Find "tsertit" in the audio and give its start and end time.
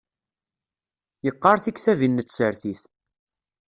2.23-2.81